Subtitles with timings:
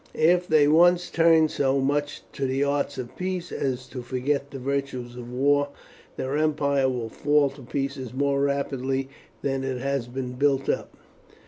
[0.15, 4.57] If they once turn so much to the arts of peace as to forget the
[4.57, 5.69] virtues of war,
[6.17, 9.09] their empire will fall to pieces more rapidly
[9.43, 10.95] than it has been built up."